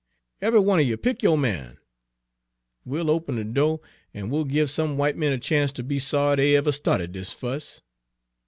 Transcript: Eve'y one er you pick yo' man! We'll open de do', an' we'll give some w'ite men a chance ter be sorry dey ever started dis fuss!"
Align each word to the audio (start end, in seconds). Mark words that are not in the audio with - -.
Eve'y 0.41 0.57
one 0.57 0.79
er 0.79 0.81
you 0.81 0.97
pick 0.97 1.21
yo' 1.21 1.37
man! 1.37 1.77
We'll 2.85 3.11
open 3.11 3.35
de 3.35 3.43
do', 3.43 3.81
an' 4.15 4.29
we'll 4.31 4.45
give 4.45 4.71
some 4.71 4.95
w'ite 4.97 5.15
men 5.15 5.31
a 5.31 5.37
chance 5.37 5.71
ter 5.71 5.83
be 5.83 5.99
sorry 5.99 6.37
dey 6.37 6.55
ever 6.55 6.71
started 6.71 7.11
dis 7.11 7.31
fuss!" 7.33 7.81